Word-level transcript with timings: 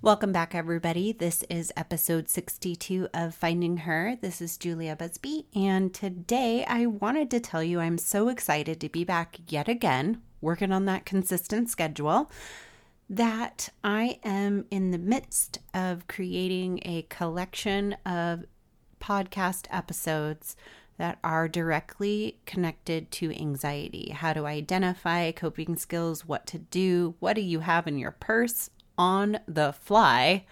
Welcome 0.00 0.30
back, 0.30 0.54
everybody. 0.54 1.10
This 1.10 1.42
is 1.50 1.72
episode 1.76 2.28
62 2.28 3.08
of 3.12 3.34
Finding 3.34 3.78
Her. 3.78 4.16
This 4.20 4.40
is 4.40 4.56
Julia 4.56 4.94
Busby, 4.94 5.48
and 5.56 5.92
today 5.92 6.64
I 6.64 6.86
wanted 6.86 7.32
to 7.32 7.40
tell 7.40 7.64
you 7.64 7.80
I'm 7.80 7.98
so 7.98 8.28
excited 8.28 8.80
to 8.80 8.88
be 8.88 9.02
back 9.02 9.40
yet 9.48 9.66
again, 9.66 10.22
working 10.40 10.70
on 10.70 10.84
that 10.84 11.04
consistent 11.04 11.68
schedule, 11.68 12.30
that 13.10 13.70
I 13.82 14.20
am 14.22 14.66
in 14.70 14.92
the 14.92 14.98
midst 14.98 15.58
of 15.74 16.06
creating 16.06 16.78
a 16.84 17.02
collection 17.08 17.94
of 18.06 18.44
podcast 19.00 19.66
episodes 19.68 20.54
that 20.98 21.18
are 21.24 21.48
directly 21.48 22.38
connected 22.46 23.10
to 23.10 23.36
anxiety. 23.36 24.10
How 24.10 24.32
to 24.32 24.46
identify 24.46 25.32
coping 25.32 25.74
skills, 25.74 26.24
what 26.24 26.46
to 26.46 26.58
do, 26.58 27.16
what 27.18 27.32
do 27.32 27.42
you 27.42 27.60
have 27.60 27.88
in 27.88 27.98
your 27.98 28.12
purse 28.12 28.70
on 28.98 29.38
the 29.46 29.72
fly, 29.72 30.44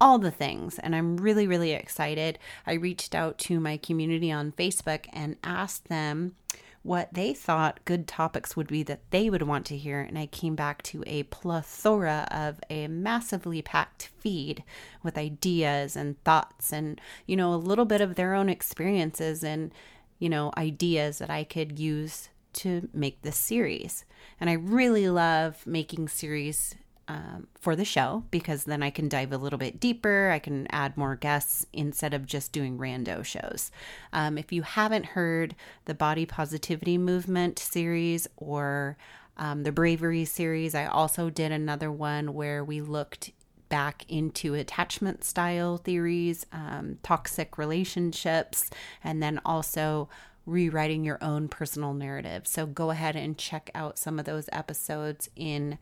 all 0.00 0.18
the 0.18 0.30
things. 0.30 0.78
And 0.78 0.94
I'm 0.94 1.16
really, 1.16 1.46
really 1.46 1.72
excited. 1.72 2.38
I 2.66 2.74
reached 2.74 3.14
out 3.14 3.38
to 3.38 3.58
my 3.58 3.76
community 3.76 4.30
on 4.30 4.52
Facebook 4.52 5.06
and 5.12 5.36
asked 5.42 5.88
them 5.88 6.36
what 6.82 7.12
they 7.12 7.34
thought 7.34 7.80
good 7.84 8.06
topics 8.06 8.56
would 8.56 8.68
be 8.68 8.82
that 8.84 9.10
they 9.10 9.28
would 9.28 9.42
want 9.42 9.66
to 9.66 9.76
hear. 9.76 10.00
And 10.00 10.18
I 10.18 10.26
came 10.26 10.54
back 10.54 10.82
to 10.84 11.02
a 11.06 11.24
plethora 11.24 12.28
of 12.30 12.60
a 12.70 12.86
massively 12.86 13.60
packed 13.60 14.10
feed 14.18 14.62
with 15.02 15.18
ideas 15.18 15.96
and 15.96 16.22
thoughts 16.24 16.72
and, 16.72 17.00
you 17.26 17.36
know, 17.36 17.52
a 17.52 17.56
little 17.56 17.84
bit 17.84 18.00
of 18.00 18.14
their 18.14 18.34
own 18.34 18.48
experiences 18.48 19.42
and, 19.42 19.72
you 20.18 20.28
know, 20.28 20.52
ideas 20.56 21.18
that 21.18 21.30
I 21.30 21.44
could 21.44 21.78
use 21.78 22.28
to 22.54 22.88
make 22.94 23.22
this 23.22 23.36
series. 23.36 24.04
And 24.40 24.48
I 24.48 24.54
really 24.54 25.10
love 25.10 25.66
making 25.66 26.08
series 26.08 26.74
um, 27.08 27.46
for 27.58 27.74
the 27.74 27.84
show 27.84 28.24
because 28.30 28.64
then 28.64 28.82
I 28.82 28.90
can 28.90 29.08
dive 29.08 29.32
a 29.32 29.38
little 29.38 29.58
bit 29.58 29.80
deeper. 29.80 30.30
I 30.30 30.38
can 30.38 30.66
add 30.70 30.96
more 30.96 31.16
guests 31.16 31.66
instead 31.72 32.12
of 32.12 32.26
just 32.26 32.52
doing 32.52 32.78
rando 32.78 33.24
shows. 33.24 33.70
Um, 34.12 34.36
if 34.36 34.52
you 34.52 34.62
haven't 34.62 35.06
heard 35.06 35.56
the 35.86 35.94
Body 35.94 36.26
Positivity 36.26 36.98
Movement 36.98 37.58
series 37.58 38.28
or 38.36 38.98
um, 39.38 39.62
the 39.62 39.72
Bravery 39.72 40.26
series, 40.26 40.74
I 40.74 40.86
also 40.86 41.30
did 41.30 41.50
another 41.50 41.90
one 41.90 42.34
where 42.34 42.62
we 42.62 42.82
looked 42.82 43.32
back 43.70 44.04
into 44.08 44.54
attachment 44.54 45.24
style 45.24 45.78
theories, 45.78 46.44
um, 46.52 46.98
toxic 47.02 47.58
relationships, 47.58 48.70
and 49.02 49.22
then 49.22 49.40
also 49.44 50.08
rewriting 50.46 51.04
your 51.04 51.18
own 51.22 51.48
personal 51.48 51.92
narrative. 51.92 52.46
So 52.46 52.66
go 52.66 52.90
ahead 52.90 53.16
and 53.16 53.36
check 53.36 53.70
out 53.74 53.98
some 53.98 54.18
of 54.18 54.24
those 54.24 54.48
episodes 54.52 55.28
in 55.36 55.78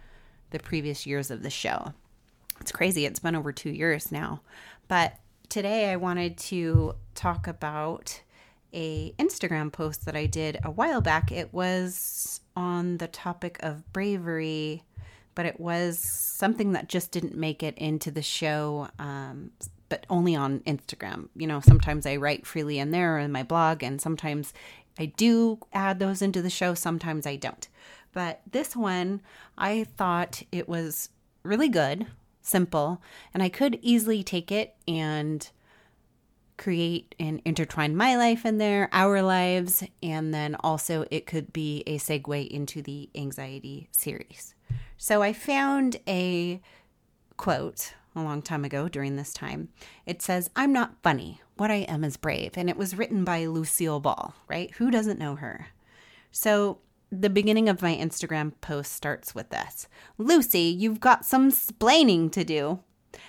the 0.50 0.58
previous 0.58 1.06
years 1.06 1.30
of 1.30 1.42
the 1.42 1.50
show. 1.50 1.92
It's 2.60 2.72
crazy. 2.72 3.04
It's 3.04 3.20
been 3.20 3.36
over 3.36 3.52
two 3.52 3.70
years 3.70 4.10
now. 4.10 4.40
But 4.88 5.16
today 5.48 5.90
I 5.90 5.96
wanted 5.96 6.38
to 6.38 6.94
talk 7.14 7.46
about 7.46 8.20
a 8.72 9.12
Instagram 9.18 9.72
post 9.72 10.04
that 10.04 10.16
I 10.16 10.26
did 10.26 10.58
a 10.64 10.70
while 10.70 11.00
back. 11.00 11.32
It 11.32 11.52
was 11.52 12.40
on 12.56 12.98
the 12.98 13.08
topic 13.08 13.58
of 13.60 13.90
bravery, 13.92 14.82
but 15.34 15.46
it 15.46 15.60
was 15.60 15.98
something 15.98 16.72
that 16.72 16.88
just 16.88 17.10
didn't 17.10 17.34
make 17.34 17.62
it 17.62 17.76
into 17.78 18.10
the 18.10 18.22
show, 18.22 18.88
um, 18.98 19.50
but 19.88 20.04
only 20.10 20.34
on 20.34 20.60
Instagram. 20.60 21.28
You 21.36 21.46
know, 21.46 21.60
sometimes 21.60 22.06
I 22.06 22.16
write 22.16 22.46
freely 22.46 22.78
in 22.78 22.90
there 22.90 23.16
or 23.16 23.18
in 23.20 23.32
my 23.32 23.42
blog, 23.42 23.82
and 23.82 24.00
sometimes 24.00 24.52
I 24.98 25.06
do 25.06 25.58
add 25.72 25.98
those 25.98 26.22
into 26.22 26.42
the 26.42 26.50
show, 26.50 26.74
sometimes 26.74 27.26
I 27.26 27.36
don't. 27.36 27.68
But 28.16 28.40
this 28.50 28.74
one, 28.74 29.20
I 29.58 29.84
thought 29.84 30.42
it 30.50 30.70
was 30.70 31.10
really 31.42 31.68
good, 31.68 32.06
simple, 32.40 33.02
and 33.34 33.42
I 33.42 33.50
could 33.50 33.78
easily 33.82 34.22
take 34.22 34.50
it 34.50 34.74
and 34.88 35.46
create 36.56 37.14
and 37.20 37.42
intertwine 37.44 37.94
my 37.94 38.16
life 38.16 38.46
in 38.46 38.56
there, 38.56 38.88
our 38.90 39.20
lives, 39.20 39.84
and 40.02 40.32
then 40.32 40.56
also 40.60 41.04
it 41.10 41.26
could 41.26 41.52
be 41.52 41.82
a 41.86 41.98
segue 41.98 42.48
into 42.48 42.80
the 42.80 43.10
anxiety 43.14 43.86
series. 43.92 44.54
So 44.96 45.20
I 45.20 45.34
found 45.34 45.96
a 46.08 46.62
quote 47.36 47.92
a 48.14 48.22
long 48.22 48.40
time 48.40 48.64
ago 48.64 48.88
during 48.88 49.16
this 49.16 49.34
time. 49.34 49.68
It 50.06 50.22
says, 50.22 50.48
I'm 50.56 50.72
not 50.72 51.02
funny. 51.02 51.42
What 51.58 51.70
I 51.70 51.84
am 51.86 52.02
is 52.02 52.16
brave. 52.16 52.52
And 52.56 52.70
it 52.70 52.78
was 52.78 52.96
written 52.96 53.24
by 53.24 53.44
Lucille 53.44 54.00
Ball, 54.00 54.34
right? 54.48 54.70
Who 54.76 54.90
doesn't 54.90 55.18
know 55.18 55.34
her? 55.34 55.66
So 56.32 56.78
the 57.10 57.30
beginning 57.30 57.68
of 57.68 57.82
my 57.82 57.94
Instagram 57.94 58.52
post 58.60 58.92
starts 58.92 59.34
with 59.34 59.50
this 59.50 59.88
Lucy, 60.18 60.60
you've 60.60 61.00
got 61.00 61.24
some 61.24 61.50
splaining 61.50 62.30
to 62.32 62.44
do. 62.44 62.80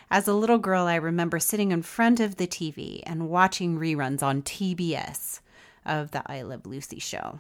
As 0.10 0.28
a 0.28 0.34
little 0.34 0.58
girl, 0.58 0.86
I 0.86 0.96
remember 0.96 1.40
sitting 1.40 1.72
in 1.72 1.82
front 1.82 2.20
of 2.20 2.36
the 2.36 2.48
TV 2.48 3.02
and 3.06 3.30
watching 3.30 3.78
reruns 3.78 4.22
on 4.24 4.42
TBS 4.42 5.40
of 5.86 6.12
the 6.12 6.24
I 6.26 6.42
Love 6.42 6.66
Lucy 6.66 7.00
show. 7.00 7.40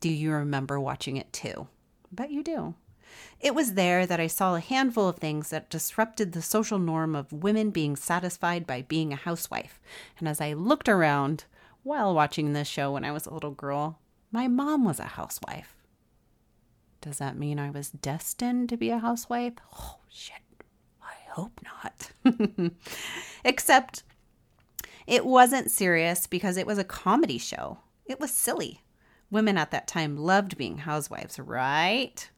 Do 0.00 0.08
you 0.08 0.32
remember 0.32 0.80
watching 0.80 1.16
it 1.16 1.32
too? 1.32 1.68
Bet 2.10 2.30
you 2.30 2.42
do. 2.42 2.74
It 3.40 3.54
was 3.54 3.74
there 3.74 4.06
that 4.06 4.20
I 4.20 4.26
saw 4.26 4.54
a 4.54 4.60
handful 4.60 5.08
of 5.08 5.16
things 5.16 5.50
that 5.50 5.70
disrupted 5.70 6.32
the 6.32 6.42
social 6.42 6.78
norm 6.78 7.14
of 7.14 7.32
women 7.32 7.70
being 7.70 7.96
satisfied 7.96 8.66
by 8.66 8.82
being 8.82 9.12
a 9.12 9.16
housewife. 9.16 9.80
And 10.18 10.28
as 10.28 10.40
I 10.40 10.52
looked 10.52 10.88
around 10.88 11.44
while 11.82 12.14
watching 12.14 12.52
this 12.52 12.68
show 12.68 12.92
when 12.92 13.04
I 13.04 13.12
was 13.12 13.26
a 13.26 13.32
little 13.32 13.52
girl, 13.52 13.98
my 14.30 14.48
mom 14.48 14.84
was 14.84 15.00
a 15.00 15.04
housewife. 15.04 15.74
Does 17.00 17.18
that 17.18 17.38
mean 17.38 17.58
I 17.58 17.70
was 17.70 17.90
destined 17.90 18.68
to 18.68 18.76
be 18.76 18.90
a 18.90 18.98
housewife? 18.98 19.54
Oh, 19.78 19.98
shit. 20.08 20.36
I 21.02 21.14
hope 21.30 21.60
not. 21.64 22.12
Except 23.44 24.02
it 25.06 25.24
wasn't 25.24 25.70
serious 25.70 26.26
because 26.26 26.56
it 26.56 26.66
was 26.66 26.78
a 26.78 26.84
comedy 26.84 27.38
show. 27.38 27.78
It 28.04 28.20
was 28.20 28.30
silly. 28.30 28.82
Women 29.30 29.56
at 29.56 29.70
that 29.70 29.86
time 29.86 30.16
loved 30.16 30.58
being 30.58 30.78
housewives, 30.78 31.38
right? 31.38 32.28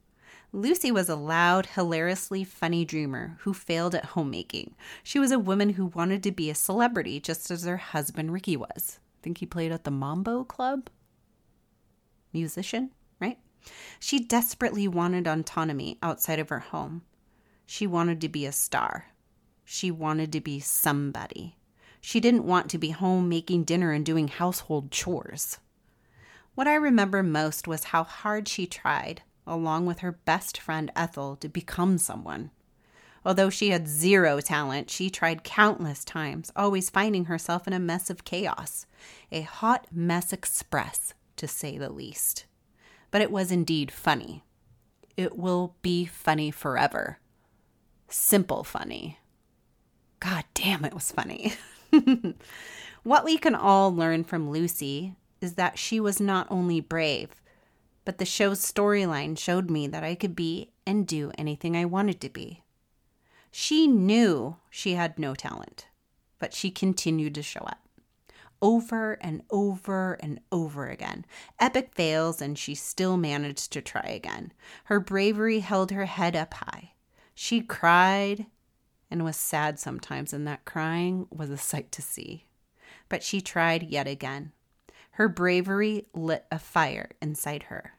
Lucy 0.53 0.91
was 0.91 1.09
a 1.09 1.17
loud, 1.17 1.67
hilariously 1.67 2.45
funny 2.45 2.85
dreamer 2.85 3.37
who 3.41 3.55
failed 3.55 3.95
at 3.95 4.05
homemaking. 4.07 4.75
She 5.03 5.19
was 5.19 5.31
a 5.31 5.39
woman 5.39 5.71
who 5.71 5.87
wanted 5.87 6.23
to 6.25 6.33
be 6.33 6.51
a 6.51 6.55
celebrity 6.55 7.21
just 7.21 7.51
as 7.51 7.65
her 7.65 7.77
husband 7.77 8.33
Ricky 8.33 8.57
was. 8.57 8.99
I 8.99 9.23
think 9.23 9.39
he 9.39 9.47
played 9.47 9.73
at 9.73 9.85
the 9.85 9.91
Mambo 9.91 10.45
Club 10.45 10.91
musician, 12.33 12.91
right? 13.21 13.39
She 13.99 14.19
desperately 14.21 14.89
wanted 14.89 15.27
autonomy 15.27 15.99
outside 16.03 16.39
of 16.39 16.49
her 16.49 16.61
home. 16.61 17.03
She 17.67 17.87
wanted 17.87 18.21
to 18.23 18.29
be 18.29 18.47
a 18.47 18.53
star. 18.53 19.07
She 19.65 19.91
wanted 19.91 20.33
to 20.33 20.41
be 20.41 20.61
somebody. 20.61 21.57
She 22.01 22.19
didn't 22.19 22.45
want 22.45 22.71
to 22.71 22.79
be 22.79 22.91
home 22.91 23.29
making 23.29 23.65
dinner 23.65 23.93
and 23.93 24.05
doing 24.05 24.29
household 24.29 24.91
chores. 24.91 25.59
What 26.55 26.67
I 26.67 26.75
remember 26.75 27.23
most 27.23 27.69
was 27.69 27.85
how 27.85 28.05
hard 28.05 28.49
she 28.49 28.67
tried, 28.67 29.23
along 29.47 29.87
with 29.87 30.01
her 30.01 30.13
best 30.13 30.59
friend 30.59 30.91
Ethel, 30.97 31.37
to 31.37 31.49
become 31.49 31.99
someone. 31.99 32.51
Although 33.25 33.51
she 33.51 33.69
had 33.69 33.87
zero 33.87 34.41
talent, 34.41 34.91
she 34.91 35.11
tried 35.11 35.45
countless 35.45 36.05
times, 36.05 36.51
always 36.57 36.89
finding 36.89 37.27
herself 37.27 37.67
in 37.67 37.75
a 37.75 37.79
mess 37.79 38.09
of 38.09 38.25
chaos, 38.25 38.87
a 39.31 39.43
hot 39.43 39.87
mess 39.93 40.33
express 40.33 41.13
to 41.41 41.49
say 41.49 41.77
the 41.77 41.91
least. 41.91 42.45
But 43.11 43.23
it 43.23 43.33
was 43.33 43.51
indeed 43.51 43.91
funny. 43.91 44.45
It 45.17 45.37
will 45.37 45.75
be 45.83 46.05
funny 46.05 46.51
forever. 46.51 47.19
Simple 48.09 48.63
funny. 48.63 49.19
God 50.21 50.45
damn, 50.55 50.85
it 50.85 50.95
was 50.95 51.11
funny. 51.11 51.55
what 53.03 53.25
we 53.25 53.39
can 53.39 53.55
all 53.55 53.95
learn 53.95 54.23
from 54.23 54.51
Lucy 54.51 55.17
is 55.41 55.55
that 55.55 55.79
she 55.79 55.99
was 55.99 56.21
not 56.21 56.47
only 56.51 56.81
brave, 56.81 57.41
but 58.05 58.19
the 58.19 58.27
show's 58.27 58.61
storyline 58.61 59.39
showed 59.39 59.71
me 59.71 59.87
that 59.87 60.05
I 60.05 60.15
could 60.15 60.37
be 60.37 60.71
and 60.87 61.07
do 61.07 61.33
anything 61.39 61.77
I 61.77 61.87
wanted 61.87 62.21
to 62.21 62.29
be. 62.29 62.63
She 63.51 63.87
knew 63.87 64.57
she 64.69 64.95
had 64.95 65.19
no 65.19 65.35
talent, 65.35 65.87
but 66.39 66.55
she 66.55 66.71
continued 66.71 67.35
to 67.35 67.43
show 67.43 67.61
up 67.61 67.81
over 68.63 69.19
and 69.21 69.43
over 69.51 70.15
and 70.21 70.41
over 70.53 70.89
again. 70.89 71.25
Epic 71.59 71.91
fails, 71.95 72.41
and 72.43 72.59
she 72.59 72.75
still 72.75 73.17
managed 73.17 73.73
to 73.73 73.83
try 73.83 74.03
again. 74.03 74.53
Her 74.85 75.01
bravery 75.01 75.61
held 75.61 75.91
her 75.91 76.07
head 76.07 76.37
up 76.37 76.55
high. 76.55 76.93
She 77.35 77.61
cried 77.61 78.47
and 79.11 79.25
was 79.25 79.37
sad 79.37 79.79
sometimes, 79.79 80.33
and 80.33 80.47
that 80.47 80.65
crying 80.65 81.27
was 81.31 81.51
a 81.51 81.57
sight 81.57 81.91
to 81.93 82.03
see. 82.03 82.47
But 83.09 83.23
she 83.23 83.41
tried 83.41 83.85
yet 83.85 84.07
again. 84.07 84.53
Her 85.13 85.29
bravery 85.29 86.07
lit 86.15 86.45
a 86.51 86.59
fire 86.59 87.11
inside 87.21 87.65
her. 87.65 87.95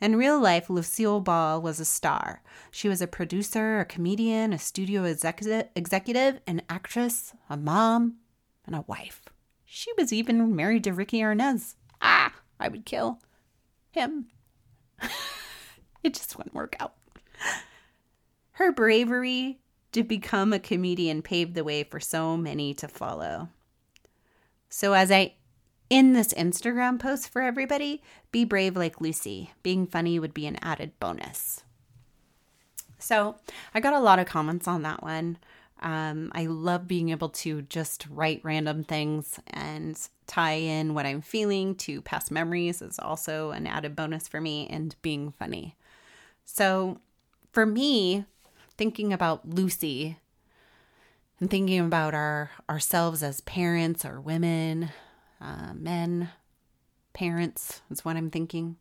In 0.00 0.16
real 0.16 0.38
life, 0.38 0.68
Lucille 0.68 1.20
Ball 1.20 1.62
was 1.62 1.80
a 1.80 1.84
star. 1.86 2.42
She 2.70 2.88
was 2.88 3.00
a 3.00 3.06
producer, 3.06 3.80
a 3.80 3.84
comedian, 3.86 4.52
a 4.52 4.58
studio 4.58 5.04
executive, 5.04 5.68
executive 5.74 6.40
an 6.46 6.62
actress, 6.68 7.32
a 7.48 7.56
mom, 7.56 8.16
and 8.66 8.74
a 8.74 8.84
wife. 8.86 9.22
She 9.66 9.92
was 9.98 10.12
even 10.12 10.54
married 10.54 10.84
to 10.84 10.92
Ricky 10.92 11.18
Arnaz. 11.18 11.74
Ah, 12.00 12.32
I 12.58 12.68
would 12.68 12.86
kill 12.86 13.18
him. 13.90 14.28
it 16.02 16.14
just 16.14 16.38
wouldn't 16.38 16.54
work 16.54 16.76
out. 16.78 16.94
Her 18.52 18.72
bravery 18.72 19.58
to 19.92 20.02
become 20.02 20.52
a 20.52 20.58
comedian 20.58 21.20
paved 21.20 21.54
the 21.54 21.64
way 21.64 21.82
for 21.82 22.00
so 22.00 22.36
many 22.36 22.72
to 22.74 22.88
follow. 22.88 23.48
So, 24.68 24.92
as 24.92 25.10
I 25.10 25.34
in 25.90 26.12
this 26.12 26.32
Instagram 26.34 26.98
post 26.98 27.28
for 27.28 27.42
everybody, 27.42 28.02
be 28.32 28.44
brave 28.44 28.76
like 28.76 29.00
Lucy. 29.00 29.52
Being 29.62 29.86
funny 29.86 30.18
would 30.18 30.34
be 30.34 30.46
an 30.46 30.58
added 30.62 30.92
bonus. 31.00 31.62
So, 32.98 33.36
I 33.74 33.80
got 33.80 33.94
a 33.94 34.00
lot 34.00 34.18
of 34.18 34.26
comments 34.26 34.66
on 34.66 34.82
that 34.82 35.02
one. 35.02 35.38
Um, 35.80 36.32
I 36.34 36.46
love 36.46 36.88
being 36.88 37.10
able 37.10 37.28
to 37.30 37.62
just 37.62 38.06
write 38.10 38.40
random 38.42 38.82
things 38.82 39.38
and 39.48 39.98
tie 40.26 40.54
in 40.54 40.94
what 40.94 41.06
I'm 41.06 41.20
feeling 41.20 41.74
to 41.76 42.00
past 42.00 42.30
memories 42.30 42.80
is 42.80 42.98
also 42.98 43.50
an 43.50 43.66
added 43.66 43.94
bonus 43.94 44.26
for 44.26 44.40
me 44.40 44.66
and 44.70 44.96
being 45.02 45.32
funny. 45.32 45.76
So, 46.44 47.00
for 47.52 47.66
me, 47.66 48.24
thinking 48.76 49.12
about 49.12 49.48
Lucy 49.48 50.18
and 51.40 51.50
thinking 51.50 51.80
about 51.80 52.14
our 52.14 52.50
ourselves 52.68 53.22
as 53.22 53.40
parents 53.42 54.04
or 54.04 54.20
women, 54.20 54.90
uh, 55.40 55.74
men, 55.74 56.30
parents 57.12 57.82
is 57.90 58.04
what 58.04 58.16
I'm 58.16 58.30
thinking. 58.30 58.76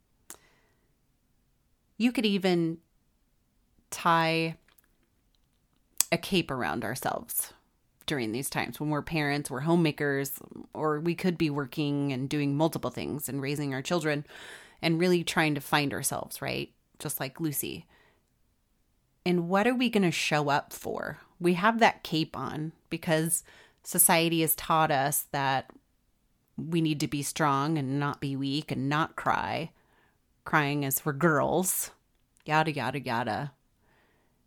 You 1.98 2.12
could 2.12 2.26
even 2.26 2.78
tie 3.90 4.58
a 6.16 6.18
cape 6.18 6.50
around 6.50 6.84
ourselves 6.84 7.54
during 8.06 8.32
these 8.32 8.50
times 8.50 8.80
when 8.80 8.90
we're 8.90 9.02
parents, 9.02 9.52
we're 9.52 9.62
homemakers, 9.62 10.32
or 10.74 11.00
we 11.00 11.14
could 11.14 11.38
be 11.38 11.50
working 11.50 12.14
and 12.14 12.30
doing 12.30 12.56
multiple 12.56 12.90
things 12.90 13.28
and 13.28 13.42
raising 13.42 13.74
our 13.74 13.82
children 13.82 14.26
and 14.82 15.00
really 15.00 15.24
trying 15.24 15.56
to 15.56 15.62
find 15.62 15.94
ourselves, 15.94 16.42
right? 16.42 16.72
Just 17.00 17.20
like 17.20 17.40
Lucy. 17.40 17.86
And 19.26 19.50
what 19.50 19.68
are 19.68 19.76
we 19.76 19.90
going 19.90 20.04
to 20.04 20.12
show 20.12 20.50
up 20.50 20.72
for? 20.72 21.20
We 21.40 21.56
have 21.56 21.80
that 21.80 22.04
cape 22.04 22.38
on 22.38 22.72
because 22.90 23.44
society 23.84 24.42
has 24.42 24.56
taught 24.56 24.92
us 24.92 25.26
that 25.32 25.70
we 26.58 26.80
need 26.80 27.00
to 27.02 27.08
be 27.08 27.24
strong 27.24 27.78
and 27.78 28.00
not 28.00 28.22
be 28.22 28.36
weak 28.36 28.72
and 28.72 28.88
not 28.88 29.16
cry. 29.16 29.72
Crying 30.46 30.84
is 30.84 31.00
for 31.00 31.12
girls, 31.12 31.92
yada, 32.46 32.72
yada, 32.72 33.02
yada. 33.02 33.52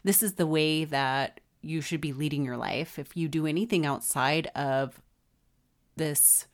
This 0.04 0.22
is 0.22 0.34
the 0.34 0.46
way 0.46 0.84
that 0.84 1.40
you 1.62 1.80
should 1.80 2.00
be 2.00 2.12
leading 2.12 2.44
your 2.44 2.56
life. 2.56 2.98
If 2.98 3.16
you 3.16 3.28
do 3.28 3.46
anything 3.46 3.84
outside 3.84 4.46
of 4.54 5.00
this 5.96 6.46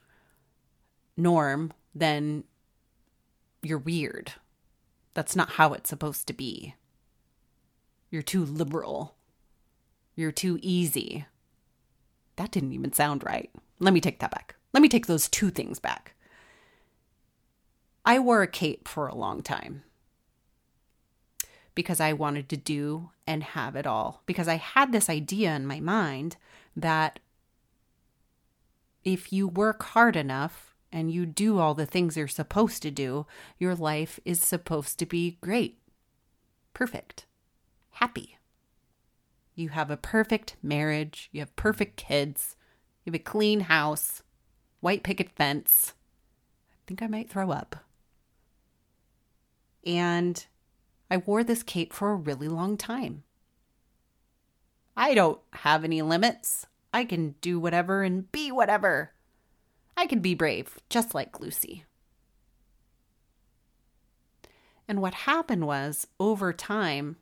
norm, 1.16 1.72
then 1.94 2.44
you're 3.62 3.78
weird. 3.78 4.32
That's 5.14 5.36
not 5.36 5.50
how 5.50 5.72
it's 5.72 5.90
supposed 5.90 6.26
to 6.26 6.32
be. 6.32 6.74
You're 8.10 8.22
too 8.22 8.44
liberal. 8.44 9.16
You're 10.16 10.32
too 10.32 10.58
easy. 10.62 11.26
That 12.36 12.50
didn't 12.50 12.72
even 12.72 12.92
sound 12.92 13.24
right. 13.24 13.50
Let 13.78 13.94
me 13.94 14.00
take 14.00 14.20
that 14.20 14.30
back. 14.30 14.56
Let 14.72 14.82
me 14.82 14.88
take 14.88 15.06
those 15.06 15.28
two 15.28 15.50
things 15.50 15.78
back. 15.78 16.14
I 18.04 18.18
wore 18.18 18.42
a 18.42 18.48
cape 18.48 18.88
for 18.88 19.06
a 19.06 19.14
long 19.14 19.42
time 19.42 19.84
because 21.74 22.00
I 22.00 22.12
wanted 22.12 22.48
to 22.50 22.56
do 22.56 23.10
and 23.26 23.42
have 23.42 23.76
it 23.76 23.86
all. 23.86 24.22
Because 24.26 24.48
I 24.48 24.56
had 24.56 24.92
this 24.92 25.10
idea 25.10 25.54
in 25.54 25.66
my 25.66 25.80
mind 25.80 26.36
that 26.76 27.18
if 29.02 29.32
you 29.32 29.46
work 29.48 29.82
hard 29.82 30.16
enough 30.16 30.74
and 30.92 31.10
you 31.10 31.26
do 31.26 31.58
all 31.58 31.74
the 31.74 31.86
things 31.86 32.16
you're 32.16 32.28
supposed 32.28 32.82
to 32.82 32.90
do, 32.90 33.26
your 33.58 33.74
life 33.74 34.20
is 34.24 34.40
supposed 34.40 34.98
to 34.98 35.06
be 35.06 35.38
great, 35.40 35.78
perfect, 36.72 37.26
happy. 37.90 38.38
You 39.54 39.70
have 39.70 39.90
a 39.90 39.96
perfect 39.96 40.56
marriage, 40.62 41.28
you 41.32 41.40
have 41.40 41.54
perfect 41.56 41.96
kids, 41.96 42.56
you 43.04 43.10
have 43.12 43.20
a 43.20 43.22
clean 43.22 43.60
house, 43.60 44.22
white 44.80 45.02
picket 45.02 45.30
fence. 45.30 45.94
I 46.72 46.80
think 46.86 47.02
I 47.02 47.06
might 47.06 47.30
throw 47.30 47.50
up. 47.50 47.76
And 49.86 50.46
I 51.10 51.18
wore 51.18 51.44
this 51.44 51.62
cape 51.62 51.92
for 51.92 52.10
a 52.10 52.16
really 52.16 52.48
long 52.48 52.76
time. 52.76 53.24
I 54.96 55.14
don't 55.14 55.40
have 55.52 55.84
any 55.84 56.02
limits. 56.02 56.66
I 56.92 57.04
can 57.04 57.34
do 57.40 57.58
whatever 57.58 58.02
and 58.02 58.30
be 58.30 58.52
whatever. 58.52 59.12
I 59.96 60.06
can 60.06 60.20
be 60.20 60.34
brave, 60.34 60.78
just 60.88 61.14
like 61.14 61.40
Lucy. 61.40 61.84
And 64.86 65.00
what 65.00 65.14
happened 65.14 65.66
was, 65.66 66.06
over 66.20 66.52
time, 66.52 67.16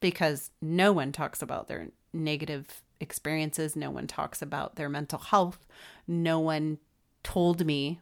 because 0.00 0.50
no 0.60 0.92
one 0.92 1.12
talks 1.12 1.42
about 1.42 1.68
their 1.68 1.88
negative 2.12 2.82
experiences, 2.98 3.76
no 3.76 3.90
one 3.90 4.06
talks 4.06 4.42
about 4.42 4.76
their 4.76 4.88
mental 4.88 5.18
health, 5.18 5.66
no 6.06 6.40
one 6.40 6.78
told 7.22 7.64
me 7.64 8.00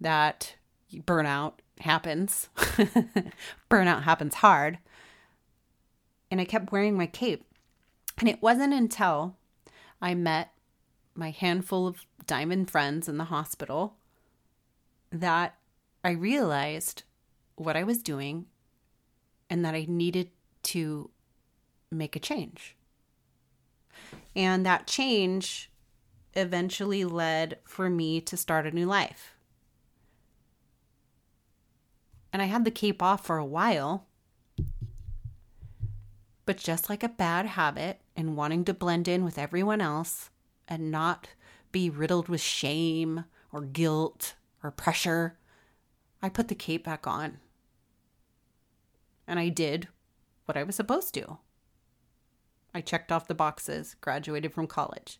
that 0.00 0.54
burnout 0.92 1.54
happens. 1.82 2.48
Burnout 3.70 4.02
happens 4.02 4.36
hard. 4.36 4.78
And 6.30 6.40
I 6.40 6.44
kept 6.44 6.72
wearing 6.72 6.96
my 6.96 7.06
cape. 7.06 7.44
And 8.18 8.28
it 8.28 8.42
wasn't 8.42 8.74
until 8.74 9.36
I 10.00 10.14
met 10.14 10.52
my 11.14 11.30
handful 11.30 11.86
of 11.86 12.04
diamond 12.26 12.70
friends 12.70 13.08
in 13.08 13.16
the 13.16 13.24
hospital 13.24 13.96
that 15.10 15.56
I 16.04 16.10
realized 16.10 17.02
what 17.56 17.76
I 17.76 17.82
was 17.82 18.02
doing 18.02 18.46
and 19.50 19.64
that 19.64 19.74
I 19.74 19.86
needed 19.88 20.30
to 20.64 21.10
make 21.90 22.14
a 22.14 22.20
change. 22.20 22.76
And 24.36 24.64
that 24.66 24.86
change 24.86 25.70
eventually 26.34 27.04
led 27.04 27.58
for 27.64 27.88
me 27.90 28.20
to 28.20 28.36
start 28.36 28.66
a 28.66 28.70
new 28.70 28.86
life 28.86 29.34
and 32.32 32.42
I 32.42 32.46
had 32.46 32.64
the 32.64 32.70
cape 32.70 33.02
off 33.02 33.24
for 33.24 33.38
a 33.38 33.44
while. 33.44 34.06
But 36.44 36.56
just 36.56 36.88
like 36.88 37.02
a 37.02 37.08
bad 37.08 37.46
habit 37.46 38.00
and 38.16 38.36
wanting 38.36 38.64
to 38.64 38.74
blend 38.74 39.06
in 39.08 39.24
with 39.24 39.38
everyone 39.38 39.80
else 39.80 40.30
and 40.66 40.90
not 40.90 41.28
be 41.72 41.90
riddled 41.90 42.28
with 42.28 42.40
shame 42.40 43.24
or 43.52 43.60
guilt 43.62 44.34
or 44.62 44.70
pressure, 44.70 45.38
I 46.22 46.28
put 46.28 46.48
the 46.48 46.54
cape 46.54 46.84
back 46.84 47.06
on. 47.06 47.38
And 49.26 49.38
I 49.38 49.50
did 49.50 49.88
what 50.46 50.56
I 50.56 50.62
was 50.62 50.76
supposed 50.76 51.12
to. 51.14 51.38
I 52.74 52.80
checked 52.80 53.12
off 53.12 53.28
the 53.28 53.34
boxes, 53.34 53.96
graduated 54.00 54.52
from 54.52 54.66
college, 54.66 55.18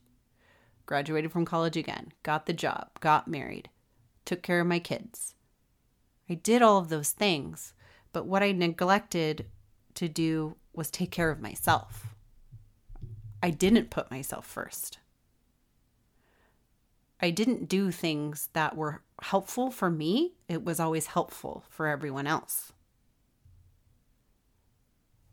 graduated 0.86 1.32
from 1.32 1.44
college 1.44 1.76
again, 1.76 2.12
got 2.22 2.46
the 2.46 2.52
job, 2.52 3.00
got 3.00 3.28
married, 3.28 3.68
took 4.24 4.42
care 4.42 4.60
of 4.60 4.66
my 4.66 4.78
kids, 4.78 5.34
I 6.30 6.34
did 6.34 6.62
all 6.62 6.78
of 6.78 6.88
those 6.88 7.10
things, 7.10 7.74
but 8.12 8.26
what 8.26 8.42
I 8.42 8.52
neglected 8.52 9.46
to 9.94 10.08
do 10.08 10.56
was 10.74 10.90
take 10.90 11.10
care 11.10 11.30
of 11.30 11.40
myself. 11.40 12.14
I 13.42 13.50
didn't 13.50 13.90
put 13.90 14.10
myself 14.10 14.46
first. 14.46 14.98
I 17.20 17.30
didn't 17.30 17.68
do 17.68 17.90
things 17.90 18.48
that 18.52 18.76
were 18.76 19.02
helpful 19.20 19.70
for 19.70 19.90
me, 19.90 20.34
it 20.48 20.64
was 20.64 20.78
always 20.78 21.06
helpful 21.06 21.64
for 21.68 21.88
everyone 21.88 22.26
else. 22.26 22.72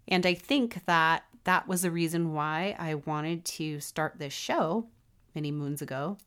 And 0.07 0.25
I 0.25 0.33
think 0.33 0.85
that 0.85 1.25
that 1.43 1.67
was 1.67 1.83
the 1.83 1.91
reason 1.91 2.33
why 2.33 2.75
I 2.79 2.95
wanted 2.95 3.45
to 3.45 3.79
start 3.79 4.15
this 4.17 4.33
show 4.33 4.87
many 5.35 5.51
moons 5.51 5.81
ago, 5.81 6.17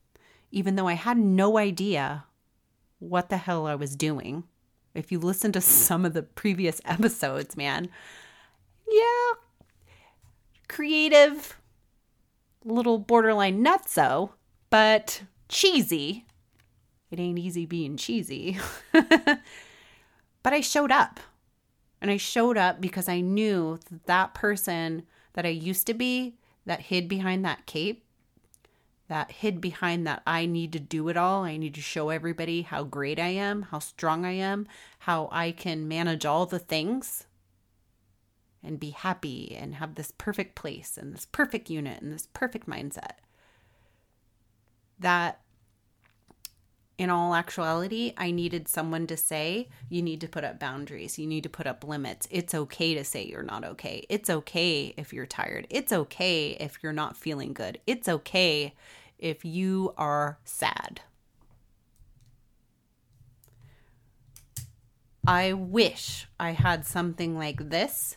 even 0.53 0.77
though 0.77 0.87
I 0.87 0.93
had 0.93 1.17
no 1.19 1.59
idea 1.59 2.25
what 3.01 3.29
the 3.29 3.37
hell 3.37 3.67
I 3.67 3.75
was 3.75 3.97
doing 3.97 4.45
if 4.99 5.13
you 5.13 5.19
listen 5.19 5.53
to 5.53 5.61
some 5.61 6.05
of 6.05 6.13
the 6.13 6.23
previous 6.23 6.81
episodes, 6.85 7.57
man, 7.57 7.89
yeah, 8.91 9.33
creative, 10.69 11.59
little 12.65 12.99
borderline 12.99 13.65
nutso, 13.65 14.31
but 14.71 15.23
cheesy. 15.49 16.27
It 17.11 17.19
ain't 17.19 17.39
easy 17.39 17.65
being 17.65 17.97
cheesy. 17.97 18.59
but 18.93 19.41
I 20.45 20.61
showed 20.61 20.93
up. 20.93 21.21
And 22.01 22.11
I 22.11 22.17
showed 22.17 22.57
up 22.57 22.81
because 22.81 23.09
I 23.09 23.21
knew 23.21 23.79
that, 23.91 24.07
that 24.07 24.35
person 24.35 25.05
that 25.33 25.47
I 25.47 25.49
used 25.49 25.87
to 25.87 25.95
be 25.95 26.37
that 26.67 26.81
hid 26.81 27.09
behind 27.09 27.45
that 27.45 27.67
cape 27.67 28.05
that 29.09 29.33
hid 29.33 29.61
behind 29.61 30.07
that 30.07 30.23
I 30.27 30.47
need 30.47 30.73
to 30.73 30.81
do 30.81 31.09
it 31.09 31.17
all. 31.17 31.43
I 31.43 31.57
need 31.57 31.75
to 31.75 31.81
show 31.81 32.11
everybody 32.11 32.63
how 32.63 32.85
great 32.85 33.19
I 33.19 33.29
am, 33.29 33.63
how 33.63 33.79
strong 33.79 34.25
I 34.25 34.33
am, 34.33 34.67
how 35.01 35.29
I 35.33 35.51
can 35.51 35.89
manage 35.89 36.27
all 36.27 36.47
the 36.47 36.59
things 36.59 37.27
and 38.63 38.79
be 38.79 38.91
happy 38.91 39.57
and 39.59 39.77
have 39.77 39.95
this 39.95 40.13
perfect 40.19 40.55
place 40.55 40.99
and 40.99 41.15
this 41.15 41.27
perfect 41.27 41.71
unit 41.71 42.03
and 42.03 42.13
this 42.13 42.29
perfect 42.33 42.69
mindset. 42.69 43.13
That 44.99 45.41
in 46.99 47.11
all 47.11 47.33
actuality, 47.33 48.13
I 48.17 48.33
needed 48.33 48.67
someone 48.67 49.07
to 49.07 49.17
say, 49.17 49.69
you 49.89 50.03
need 50.03 50.21
to 50.21 50.29
put 50.29 50.43
up 50.43 50.59
boundaries. 50.59 51.17
You 51.17 51.29
need 51.29 51.45
to 51.45 51.49
put 51.49 51.69
up 51.69 51.85
limits. 51.85 52.27
It's 52.29 52.55
okay 52.55 52.95
to 52.95 53.05
say 53.05 53.25
you're 53.25 53.45
not 53.45 53.65
okay. 53.65 54.05
It's 54.09 54.29
okay 54.29 54.95
if 54.97 55.13
you're 55.13 55.25
tired. 55.25 55.69
It's 55.71 55.93
okay 55.93 56.57
if 56.59 56.83
you're 56.83 56.93
not 56.93 57.17
feeling 57.17 57.53
good. 57.53 57.79
It's 57.87 58.09
okay 58.09 58.75
if 59.17 59.45
you 59.45 59.95
are 59.97 60.39
sad. 60.45 61.01
I 65.25 65.53
wish 65.53 66.27
I 66.41 66.51
had 66.51 66.85
something 66.85 67.37
like 67.37 67.71
this 67.71 68.17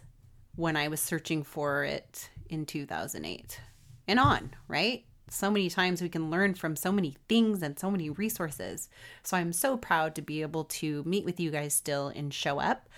when 0.55 0.75
I 0.75 0.87
was 0.87 0.99
searching 0.99 1.43
for 1.43 1.83
it 1.83 2.29
in 2.49 2.65
2008 2.65 3.59
and 4.07 4.19
on, 4.19 4.55
right? 4.67 5.05
So 5.33 5.49
many 5.49 5.69
times 5.69 6.01
we 6.01 6.09
can 6.09 6.29
learn 6.29 6.55
from 6.55 6.75
so 6.75 6.91
many 6.91 7.15
things 7.29 7.63
and 7.63 7.79
so 7.79 7.89
many 7.89 8.09
resources. 8.09 8.89
So 9.23 9.37
I'm 9.37 9.53
so 9.53 9.77
proud 9.77 10.13
to 10.15 10.21
be 10.21 10.41
able 10.41 10.65
to 10.65 11.03
meet 11.05 11.23
with 11.23 11.39
you 11.39 11.51
guys 11.51 11.73
still 11.73 12.09
and 12.09 12.33
show 12.33 12.59
up 12.59 12.89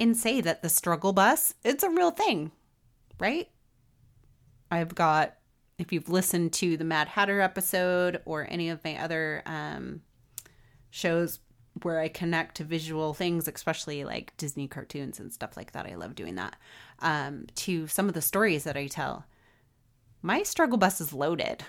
and 0.00 0.16
say 0.16 0.40
that 0.40 0.62
the 0.62 0.68
struggle 0.68 1.12
bus, 1.12 1.54
it's 1.64 1.84
a 1.84 1.90
real 1.90 2.10
thing, 2.10 2.50
right? 3.20 3.48
I've 4.68 4.96
got 4.96 5.36
if 5.78 5.92
you've 5.92 6.08
listened 6.08 6.52
to 6.54 6.76
the 6.76 6.84
Mad 6.84 7.06
Hatter 7.06 7.40
episode 7.40 8.20
or 8.24 8.44
any 8.50 8.68
of 8.68 8.82
my 8.82 8.96
other 8.96 9.44
um, 9.46 10.02
shows 10.90 11.38
where 11.82 12.00
I 12.00 12.08
connect 12.08 12.56
to 12.56 12.64
visual 12.64 13.14
things, 13.14 13.46
especially 13.46 14.04
like 14.04 14.36
Disney 14.36 14.66
cartoons 14.66 15.20
and 15.20 15.32
stuff 15.32 15.56
like 15.56 15.70
that, 15.70 15.86
I 15.86 15.94
love 15.94 16.16
doing 16.16 16.34
that, 16.34 16.56
um, 16.98 17.46
to 17.54 17.86
some 17.86 18.08
of 18.08 18.14
the 18.14 18.22
stories 18.22 18.64
that 18.64 18.76
I 18.76 18.88
tell. 18.88 19.24
My 20.22 20.42
struggle 20.42 20.78
bus 20.78 21.00
is 21.00 21.12
loaded, 21.12 21.64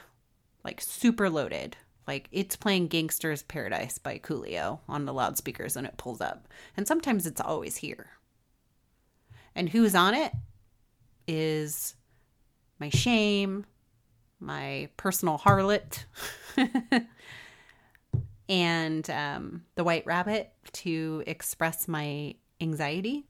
like 0.63 0.81
super 0.81 1.29
loaded. 1.29 1.77
Like 2.07 2.27
it's 2.31 2.55
playing 2.55 2.89
Gangsta's 2.89 3.43
Paradise 3.43 3.99
by 3.99 4.17
Coolio 4.17 4.79
on 4.87 5.05
the 5.05 5.13
loudspeakers 5.13 5.75
when 5.75 5.85
it 5.85 5.97
pulls 5.97 6.21
up. 6.21 6.47
And 6.75 6.87
sometimes 6.87 7.27
it's 7.27 7.39
always 7.39 7.77
here. 7.77 8.09
And 9.53 9.69
who's 9.69 9.93
on 9.93 10.15
it 10.15 10.31
is 11.27 11.93
my 12.79 12.89
shame, 12.89 13.65
my 14.39 14.89
personal 14.97 15.37
harlot, 15.37 16.05
and 18.49 19.07
um, 19.11 19.65
the 19.75 19.83
white 19.83 20.07
rabbit 20.07 20.51
to 20.71 21.23
express 21.27 21.87
my 21.87 22.33
anxiety. 22.59 23.27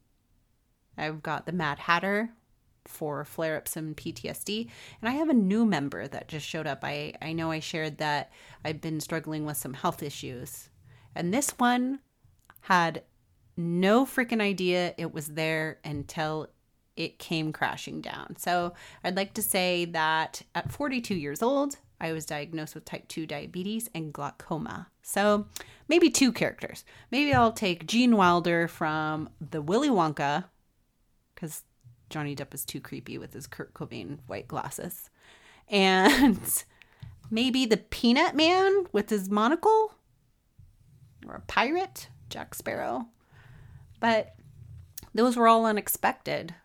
I've 0.98 1.22
got 1.22 1.46
the 1.46 1.52
Mad 1.52 1.80
Hatter 1.80 2.30
for 2.90 3.24
flare 3.24 3.58
ups 3.58 3.78
and 3.78 3.96
PTSD. 3.96 4.70
And 5.02 5.10
I 5.10 5.14
have 5.14 5.30
a 5.30 5.34
new 5.34 5.66
member 5.66 6.08
that 6.08 6.28
just 6.28 6.46
showed 6.46 6.68
up. 6.68 6.80
I, 6.84 7.14
I 7.22 7.34
know 7.34 7.52
I 7.52 7.60
shared 7.60 8.00
that 8.00 8.32
I've 8.66 8.82
been 8.82 9.00
struggling 9.00 9.46
with 9.46 9.58
some 9.58 9.74
health 9.74 10.04
issues. 10.04 10.70
And 11.16 11.34
this 11.34 11.52
one 11.52 12.00
had 12.62 13.04
no 13.56 14.06
freaking 14.06 14.42
idea 14.42 14.94
it 14.98 15.14
was 15.14 15.28
there 15.28 15.80
until 15.84 16.48
it 16.96 17.20
came 17.20 17.54
crashing 17.54 18.02
down. 18.02 18.36
So 18.38 18.74
I'd 19.04 19.16
like 19.16 19.34
to 19.36 19.42
say 19.42 19.86
that 19.86 20.42
at 20.56 20.72
42 20.72 21.16
years 21.16 21.42
old, 21.42 21.78
I 22.02 22.12
was 22.14 22.26
diagnosed 22.26 22.76
with 22.76 22.86
type 22.86 23.08
2 23.08 23.26
diabetes 23.26 23.90
and 23.94 24.14
glaucoma. 24.14 24.88
So 25.02 25.48
maybe 25.88 26.10
two 26.10 26.32
characters. 26.32 26.86
Maybe 27.12 27.34
I'll 27.34 27.52
take 27.52 27.88
Gene 27.88 28.16
Wilder 28.16 28.68
from 28.68 29.30
the 29.42 29.62
Willy 29.62 29.90
Wonka, 29.90 30.46
because 31.36 31.64
Johnny 32.10 32.36
Depp 32.36 32.54
is 32.54 32.66
too 32.66 32.82
creepy 32.82 33.18
with 33.18 33.34
his 33.34 33.48
Kurt 33.48 33.74
Cobain 33.74 34.20
white 34.28 34.48
glasses. 34.48 35.10
And 35.70 36.64
maybe 37.32 37.66
the 37.66 37.78
Peanut 37.78 38.36
Man 38.36 38.86
with 38.92 39.10
his 39.10 39.30
monocle, 39.30 39.94
or 41.28 41.36
a 41.36 41.42
pirate, 41.42 42.10
Jack 42.30 42.56
Sparrow. 42.56 43.08
But 44.00 44.36
those 45.14 45.36
were 45.36 45.48
all 45.48 45.66
unexpected. 45.66 46.56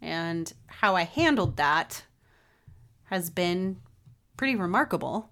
And 0.00 0.52
how 0.66 0.96
I 0.96 1.04
handled 1.04 1.56
that 1.56 2.04
has 3.04 3.30
been 3.30 3.78
pretty 4.36 4.56
remarkable. 4.56 5.30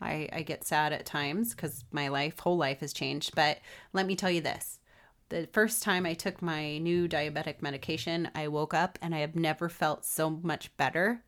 I, 0.00 0.28
I 0.32 0.42
get 0.42 0.64
sad 0.64 0.92
at 0.92 1.06
times 1.06 1.54
because 1.54 1.84
my 1.92 2.08
life, 2.08 2.38
whole 2.40 2.56
life 2.56 2.80
has 2.80 2.92
changed. 2.92 3.34
But 3.34 3.58
let 3.92 4.06
me 4.06 4.16
tell 4.16 4.30
you 4.30 4.40
this 4.40 4.78
the 5.32 5.48
first 5.50 5.82
time 5.82 6.04
I 6.04 6.12
took 6.12 6.42
my 6.42 6.76
new 6.76 7.08
diabetic 7.08 7.62
medication, 7.62 8.28
I 8.34 8.48
woke 8.48 8.74
up 8.74 8.98
and 9.00 9.14
I 9.14 9.20
have 9.20 9.34
never 9.34 9.70
felt 9.70 10.04
so 10.04 10.28
much 10.28 10.76
better. 10.76 11.22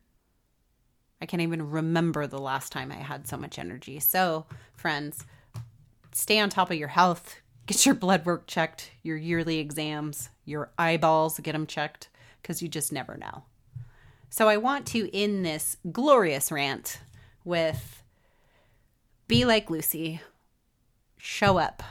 I 1.19 1.25
can't 1.25 1.41
even 1.41 1.71
remember 1.71 2.27
the 2.27 2.37
last 2.37 2.71
time 2.71 2.91
I 2.91 2.97
had 2.97 3.27
so 3.27 3.35
much 3.35 3.57
energy. 3.57 3.99
So, 3.99 4.45
friends, 4.75 5.25
stay 6.11 6.39
on 6.39 6.49
top 6.49 6.69
of 6.69 6.77
your 6.77 6.89
health. 6.89 7.37
Get 7.65 7.83
your 7.83 7.95
blood 7.95 8.27
work 8.27 8.45
checked, 8.45 8.91
your 9.01 9.17
yearly 9.17 9.57
exams, 9.57 10.29
your 10.45 10.69
eyeballs, 10.77 11.39
get 11.39 11.53
them 11.53 11.65
checked 11.65 12.09
because 12.41 12.61
you 12.61 12.67
just 12.67 12.93
never 12.93 13.17
know. 13.17 13.45
So 14.29 14.47
I 14.47 14.57
want 14.57 14.85
to 14.87 15.09
end 15.17 15.43
this 15.43 15.77
glorious 15.91 16.51
rant 16.51 16.99
with 17.43 18.03
be 19.27 19.45
like 19.45 19.71
Lucy, 19.71 20.21
show 21.17 21.57
up, 21.57 21.81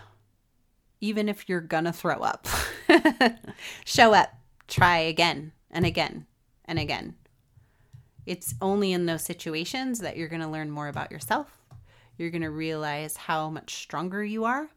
even 1.00 1.28
if 1.28 1.48
you're 1.48 1.60
gonna 1.60 1.92
throw 1.92 2.16
up. 2.16 2.46
show 3.84 4.14
up, 4.14 4.30
try 4.68 4.98
again 4.98 5.52
and 5.70 5.84
again 5.84 6.26
and 6.64 6.78
again. 6.78 7.14
It's 8.26 8.54
only 8.60 8.92
in 8.92 9.06
those 9.06 9.22
situations 9.22 10.00
that 10.00 10.16
you're 10.16 10.28
gonna 10.28 10.50
learn 10.50 10.70
more 10.70 10.88
about 10.88 11.10
yourself. 11.10 11.58
You're 12.16 12.30
gonna 12.30 12.50
realize 12.50 13.16
how 13.16 13.50
much 13.50 13.74
stronger 13.74 14.24
you 14.24 14.44
are 14.44 14.70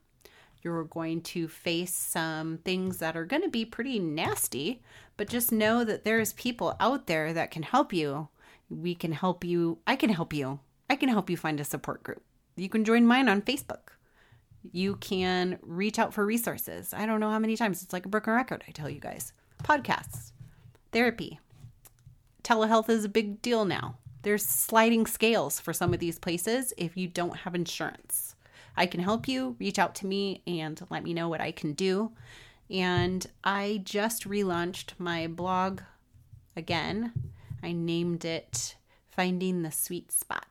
you're 0.67 0.83
going 0.83 1.21
to 1.21 1.47
face 1.47 1.93
some 1.93 2.57
things 2.57 2.97
that 2.97 3.15
are 3.15 3.25
to 3.25 3.47
be 3.47 3.63
pretty 3.63 3.99
nasty, 3.99 4.81
but 5.15 5.29
just 5.29 5.51
know 5.51 5.83
that 5.83 6.03
there's 6.03 6.33
people 6.33 6.75
out 6.79 7.07
there 7.07 7.31
that 7.31 7.51
can 7.51 7.63
help 7.63 7.93
you. 7.93 8.27
We 8.69 8.95
can 8.95 9.13
help 9.13 9.45
you. 9.45 9.77
I 9.87 9.95
can 9.95 10.09
help 10.09 10.33
you. 10.33 10.59
I 10.89 10.97
can 10.97 11.09
help 11.09 11.29
you 11.29 11.37
find 11.37 11.59
a 11.59 11.63
support 11.63 12.03
group. 12.03 12.21
You 12.55 12.69
can 12.69 12.83
join 12.83 13.05
mine 13.05 13.29
on 13.29 13.43
Facebook. 13.43 13.96
You 14.71 14.95
can 14.97 15.59
reach 15.61 15.99
out 15.99 16.13
for 16.13 16.25
resources. 16.25 16.93
I 16.93 17.05
don't 17.05 17.19
know 17.19 17.29
how 17.29 17.39
many 17.39 17.57
times 17.57 17.83
it's 17.83 17.93
like 17.93 18.05
a 18.05 18.09
broken 18.09 18.33
record, 18.33 18.63
I 18.67 18.71
tell 18.71 18.89
you 18.89 18.99
guys. 18.99 19.33
Podcasts, 19.63 20.31
therapy. 20.91 21.39
Telehealth 22.43 22.89
is 22.89 23.05
a 23.05 23.09
big 23.09 23.41
deal 23.41 23.65
now. 23.65 23.97
There's 24.23 24.45
sliding 24.45 25.05
scales 25.05 25.59
for 25.59 25.73
some 25.73 25.93
of 25.93 25.99
these 25.99 26.19
places 26.19 26.73
if 26.77 26.97
you 26.97 27.07
don't 27.07 27.37
have 27.37 27.55
insurance. 27.55 28.35
I 28.75 28.85
can 28.85 28.99
help 28.99 29.27
you, 29.27 29.55
reach 29.59 29.79
out 29.79 29.95
to 29.95 30.05
me 30.05 30.43
and 30.45 30.79
let 30.89 31.03
me 31.03 31.13
know 31.13 31.29
what 31.29 31.41
I 31.41 31.51
can 31.51 31.73
do. 31.73 32.11
And 32.69 33.25
I 33.43 33.81
just 33.83 34.27
relaunched 34.27 34.93
my 34.97 35.27
blog 35.27 35.81
again. 36.55 37.13
I 37.63 37.71
named 37.71 38.25
it 38.25 38.75
Finding 39.09 39.63
the 39.63 39.71
Sweet 39.71 40.11
Spot. 40.11 40.46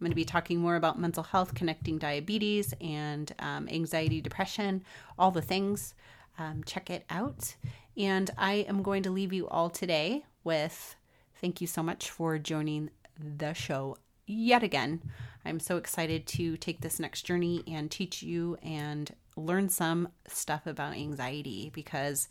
I'm 0.00 0.06
going 0.06 0.12
to 0.12 0.16
be 0.16 0.24
talking 0.24 0.60
more 0.60 0.76
about 0.76 0.98
mental 0.98 1.22
health, 1.22 1.54
connecting 1.54 1.98
diabetes 1.98 2.72
and 2.80 3.30
um, 3.38 3.68
anxiety, 3.68 4.22
depression, 4.22 4.82
all 5.18 5.30
the 5.30 5.42
things. 5.42 5.92
Um, 6.38 6.64
check 6.64 6.88
it 6.88 7.04
out. 7.10 7.54
And 7.98 8.30
I 8.38 8.64
am 8.66 8.82
going 8.82 9.02
to 9.02 9.10
leave 9.10 9.34
you 9.34 9.46
all 9.46 9.68
today 9.68 10.24
with 10.42 10.96
thank 11.38 11.60
you 11.60 11.66
so 11.66 11.82
much 11.82 12.08
for 12.08 12.38
joining 12.38 12.88
the 13.18 13.52
show 13.52 13.98
yet 14.26 14.62
again. 14.62 15.02
I'm 15.44 15.60
so 15.60 15.76
excited 15.76 16.26
to 16.28 16.56
take 16.56 16.80
this 16.80 16.98
next 16.98 17.22
journey 17.22 17.62
and 17.66 17.90
teach 17.90 18.22
you 18.22 18.56
and 18.62 19.14
learn 19.36 19.68
some 19.68 20.08
stuff 20.28 20.66
about 20.66 20.94
anxiety 20.94 21.70
because 21.74 22.26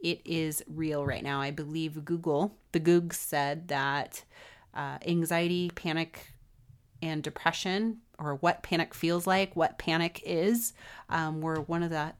it 0.00 0.20
is 0.24 0.64
real 0.66 1.06
right 1.06 1.22
now. 1.22 1.40
I 1.40 1.52
believe 1.52 2.04
Google, 2.04 2.56
the 2.72 2.80
Goog 2.80 3.14
said 3.14 3.68
that 3.68 4.24
uh, 4.74 4.98
anxiety, 5.06 5.70
panic, 5.72 6.31
and 7.02 7.22
depression, 7.22 7.98
or 8.18 8.36
what 8.36 8.62
panic 8.62 8.94
feels 8.94 9.26
like, 9.26 9.56
what 9.56 9.78
panic 9.78 10.22
is, 10.24 10.72
um, 11.10 11.40
were 11.40 11.60
one 11.62 11.82
of 11.82 11.90
the 11.90 12.12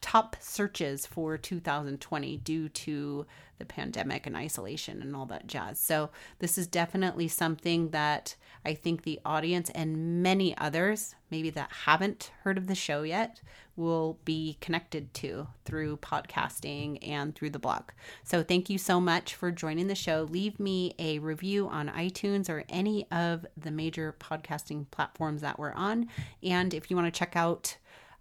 top 0.00 0.36
searches 0.40 1.06
for 1.06 1.36
2020 1.36 2.38
due 2.38 2.68
to 2.68 3.26
the 3.58 3.64
pandemic 3.64 4.26
and 4.26 4.36
isolation 4.36 5.02
and 5.02 5.14
all 5.14 5.26
that 5.26 5.46
jazz. 5.46 5.78
So, 5.78 6.10
this 6.38 6.56
is 6.56 6.66
definitely 6.66 7.28
something 7.28 7.90
that 7.90 8.34
I 8.64 8.74
think 8.74 9.02
the 9.02 9.20
audience 9.24 9.70
and 9.70 10.22
many 10.22 10.56
others, 10.58 11.14
maybe 11.30 11.50
that 11.50 11.70
haven't 11.84 12.30
heard 12.42 12.58
of 12.58 12.66
the 12.66 12.74
show 12.74 13.02
yet, 13.02 13.40
will 13.76 14.18
be 14.24 14.58
connected 14.60 15.12
to 15.14 15.46
through 15.64 15.96
podcasting 15.98 16.98
and 17.06 17.34
through 17.34 17.50
the 17.50 17.58
blog. 17.58 17.84
So, 18.22 18.42
thank 18.42 18.68
you 18.68 18.76
so 18.78 19.00
much 19.00 19.34
for 19.34 19.50
joining 19.50 19.86
the 19.86 19.94
show. 19.94 20.26
Leave 20.30 20.60
me 20.60 20.94
a 20.98 21.18
review 21.18 21.68
on 21.68 21.88
iTunes 21.88 22.50
or 22.50 22.64
any 22.68 23.10
of 23.10 23.46
the 23.56 23.70
major 23.70 24.14
podcasting 24.20 24.90
platforms 24.90 25.40
that 25.40 25.58
we're 25.58 25.72
on. 25.72 26.08
And 26.42 26.74
if 26.74 26.90
you 26.90 26.96
want 26.96 27.12
to 27.12 27.18
check 27.18 27.36
out 27.36 27.76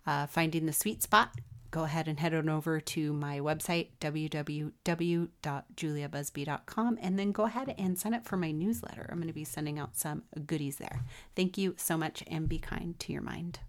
uh, 0.08 0.27
Finding 0.27 0.65
the 0.65 0.74
Sweet 0.74 1.03
Spot, 1.03 1.29
go 1.71 1.83
ahead 1.83 2.07
and 2.07 2.19
head 2.19 2.33
on 2.33 2.49
over 2.49 2.79
to 2.79 3.13
my 3.13 3.39
website, 3.39 3.89
www.juliabusby.com, 4.01 6.99
and 7.01 7.19
then 7.19 7.31
go 7.31 7.43
ahead 7.43 7.75
and 7.77 7.97
sign 7.97 8.13
up 8.13 8.25
for 8.25 8.35
my 8.38 8.51
newsletter. 8.51 9.07
I'm 9.09 9.17
going 9.17 9.27
to 9.27 9.33
be 9.33 9.43
sending 9.43 9.79
out 9.79 9.95
some 9.95 10.23
goodies 10.45 10.77
there. 10.77 11.01
Thank 11.35 11.57
you 11.57 11.75
so 11.77 11.97
much 11.97 12.23
and 12.27 12.49
be 12.49 12.59
kind 12.59 12.99
to 12.99 13.13
your 13.13 13.21
mind. 13.21 13.59